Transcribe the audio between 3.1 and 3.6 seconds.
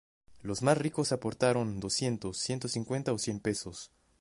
o cien